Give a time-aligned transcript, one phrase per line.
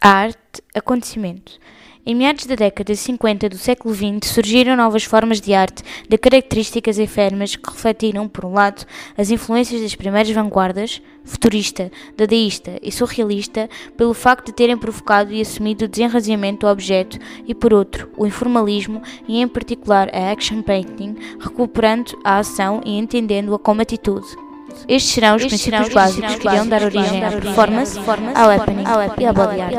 [0.00, 1.58] A arte, acontecimento.
[2.06, 6.16] Em meados da década de 50 do século XX surgiram novas formas de arte de
[6.16, 8.86] características efêmeras que refletiram, por um lado,
[9.16, 15.40] as influências das primeiras vanguardas, futurista, dadaísta e surrealista, pelo facto de terem provocado e
[15.40, 20.62] assumido o desenraziamento do objeto, e por outro, o informalismo e, em particular, a action
[20.62, 24.47] painting, recuperando a ação e entendendo-a como atitude.
[24.86, 27.98] Estes serão os princípios básicos que irão dar origem à performance,
[28.34, 28.84] ao happening
[29.18, 29.74] e à body art.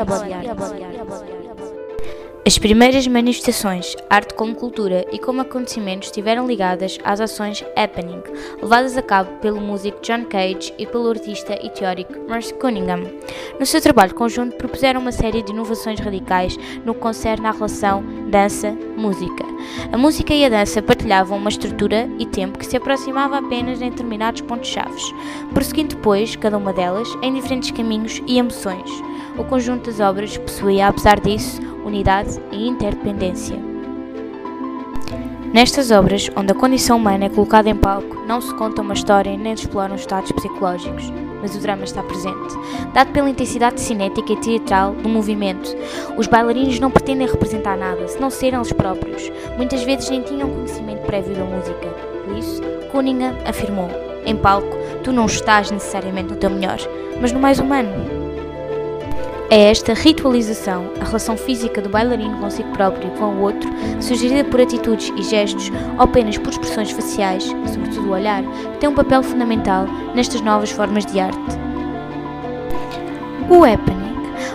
[2.46, 8.22] As primeiras manifestações, arte como cultura e como acontecimentos, estiveram ligadas às ações happening,
[8.60, 13.04] levadas a cabo pelo músico John Cage e pelo artista e teórico Merce Cunningham.
[13.58, 18.02] No seu trabalho conjunto, propuseram uma série de inovações radicais no que concerne à relação
[18.30, 19.29] dança-música.
[19.92, 23.90] A música e a dança partilhavam uma estrutura e tempo que se aproximava apenas em
[23.90, 25.00] determinados pontos-chave,
[25.52, 28.90] prosseguindo depois, cada uma delas, em diferentes caminhos e emoções.
[29.36, 33.58] O conjunto das obras possuía, apesar disso, unidade e interdependência.
[35.52, 39.36] Nestas obras, onde a condição humana é colocada em palco, não se conta uma história
[39.36, 42.54] nem se exploram estados psicológicos, mas o drama está presente,
[42.92, 45.74] dado pela intensidade cinética e teatral do movimento.
[46.16, 49.30] Os bailarinos não pretendem representar nada, se não serem eles próprios.
[49.56, 51.88] Muitas vezes nem tinham conhecimento prévio da música.
[52.24, 53.88] Por isso, Cunningham afirmou:
[54.24, 56.78] Em palco, tu não estás necessariamente no teu melhor,
[57.20, 58.19] mas no mais humano.
[59.52, 63.68] É esta ritualização, a relação física do bailarino consigo próprio e com o outro,
[64.00, 68.88] sugerida por atitudes e gestos ou apenas por expressões faciais, sobretudo o olhar, que tem
[68.88, 71.58] um papel fundamental nestas novas formas de arte.
[73.48, 74.14] O happening.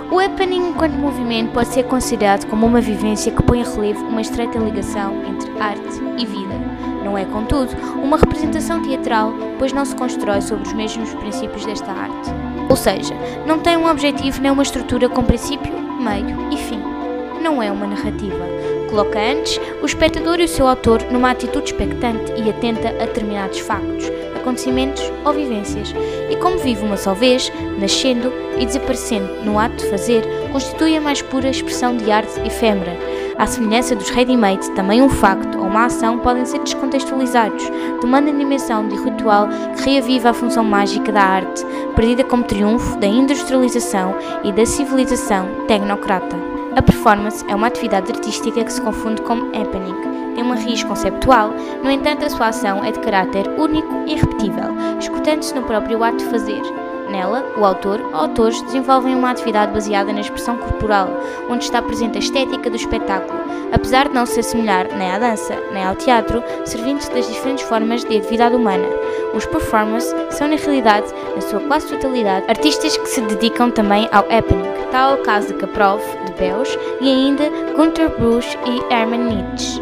[0.09, 4.21] O happening, enquanto movimento, pode ser considerado como uma vivência que põe a relevo uma
[4.21, 6.55] estreita ligação entre arte e vida.
[7.03, 11.91] Não é, contudo, uma representação teatral, pois não se constrói sobre os mesmos princípios desta
[11.91, 12.44] arte.
[12.69, 13.13] Ou seja,
[13.45, 16.81] não tem um objetivo nem uma estrutura com princípio, meio e fim.
[17.41, 18.45] Não é uma narrativa.
[18.89, 23.59] Coloca antes o espectador e o seu autor numa atitude expectante e atenta a determinados
[23.59, 24.05] factos,
[24.35, 25.93] acontecimentos ou vivências,
[26.29, 31.01] e como vive uma só vez, nascendo e desaparecendo no ato de fazer, constitui a
[31.01, 32.95] mais pura expressão de arte efêmera.
[33.37, 37.69] À semelhança dos ready-made, também um facto ou uma ação podem ser descontextualizados,
[37.99, 42.97] tomando a dimensão de ritual que reaviva a função mágica da arte, perdida como triunfo
[42.97, 46.37] da industrialização e da civilização tecnocrata.
[46.77, 49.95] A performance é uma atividade artística que se confunde com happening.
[50.33, 51.53] Tem uma raiz conceptual,
[51.83, 56.17] no entanto, a sua ação é de caráter único e irrepetível, escutando-se no próprio ato
[56.17, 56.61] de fazer.
[57.09, 61.09] Nela, o autor ou autores desenvolvem uma atividade baseada na expressão corporal,
[61.49, 63.39] onde está presente a estética do espetáculo,
[63.71, 68.03] apesar de não se assemelhar nem à dança, nem ao teatro, servindo-se das diferentes formas
[68.03, 68.87] de atividade humana.
[69.33, 74.23] Os performers são, na realidade, na sua quase totalidade, artistas que se dedicam também ao
[74.23, 79.25] happening, tal é o caso de Kaprov, de Beus, e ainda Gunter Bruch e Hermann
[79.25, 79.81] Nietzsche.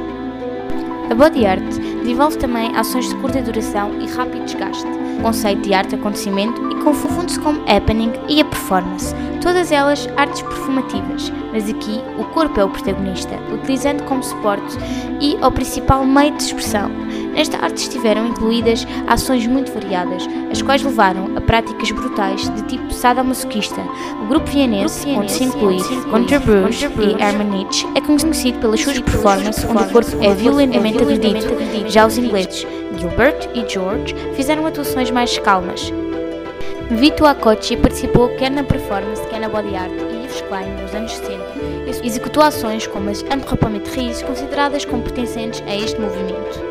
[1.11, 1.61] A body art
[2.01, 4.87] desenvolve também ações de curta duração e rápido desgaste,
[5.21, 11.69] conceito de arte acontecimento confunde-se com happening e a performance, todas elas artes performativas, mas
[11.69, 14.77] aqui o corpo é o protagonista, utilizando como suporte
[15.19, 16.89] e o principal meio de expressão.
[17.33, 22.93] Nesta arte estiveram incluídas ações muito variadas, as quais levaram a práticas brutais de tipo
[22.93, 23.81] sadomasoquista.
[24.21, 29.63] O grupo vienense, onde se inclui Bruce e Hermann Nietzsche, é conhecido pelas suas performances
[29.63, 31.39] onde o corpo é violentamente agredido.
[31.89, 32.67] Já os ingleses
[32.97, 35.91] Gilbert e George fizeram atuações mais calmas.
[36.95, 41.11] Vito Acocci participou quer na performance, quer na body art e Yves Klein, nos anos
[41.11, 46.61] 60, executou ações como as anthropometries, consideradas como pertencentes a este movimento.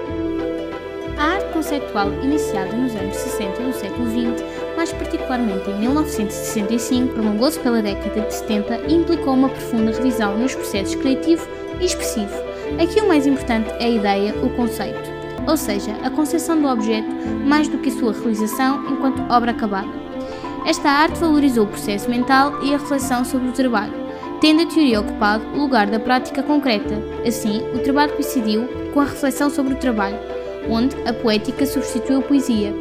[1.19, 4.45] A arte conceptual, iniciada nos anos 60 do século XX,
[4.77, 10.55] mais particularmente em 1965, prolongou-se pela década de 70 e implicou uma profunda revisão nos
[10.55, 11.47] processos criativo
[11.81, 12.33] e expressivo.
[12.81, 15.11] Aqui o mais importante é a ideia, o conceito,
[15.47, 17.09] ou seja, a concepção do objeto
[17.45, 20.03] mais do que a sua realização enquanto obra acabada.
[20.65, 23.93] Esta arte valorizou o processo mental e a reflexão sobre o trabalho,
[24.41, 27.03] tendo a teoria ocupado o lugar da prática concreta.
[27.27, 30.19] Assim, o trabalho coincidiu com a reflexão sobre o trabalho,
[30.69, 32.73] onde a poética substituiu a poesia.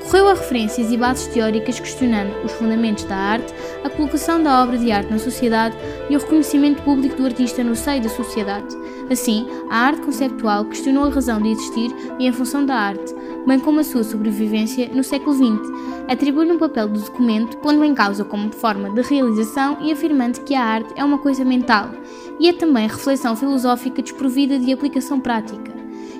[0.00, 3.52] Recorreu a referências e bases teóricas questionando os fundamentos da arte,
[3.84, 5.76] a colocação da obra de arte na sociedade
[6.08, 8.74] e o reconhecimento público do artista no seio da sociedade.
[9.10, 13.14] Assim, a arte conceptual questionou a razão de existir e a função da arte,
[13.46, 17.94] bem como a sua sobrevivência no século XX, atribuindo um papel do documento, pondo em
[17.94, 21.90] causa como forma de realização e afirmando que a arte é uma coisa mental,
[22.40, 25.72] e é também reflexão filosófica desprovida de aplicação prática.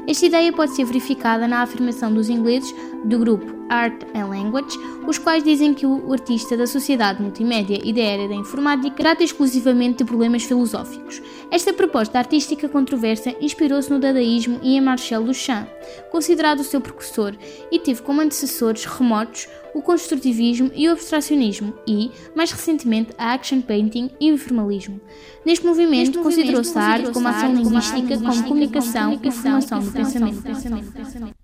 [0.06, 2.75] Esta ideia pode ser verificada na afirmação dos ingleses
[3.05, 7.92] do grupo Art and Language, os quais dizem que o artista da sociedade multimédia e
[7.92, 11.22] da era da informática trata exclusivamente de problemas filosóficos.
[11.50, 15.68] Esta proposta artística controversa inspirou-se no dadaísmo e em Marcel Duchamp,
[16.10, 17.34] considerado o seu precursor,
[17.70, 23.60] e teve como antecessores remotos o construtivismo e o abstracionismo e, mais recentemente, a action
[23.60, 25.00] painting e o informalismo.
[25.44, 31.38] Neste movimento, considerou-se a arte como ação linguística, como comunicação e formação do pensamento.